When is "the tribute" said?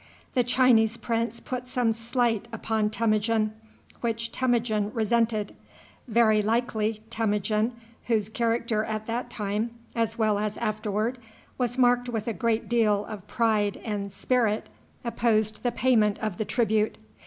16.37-16.97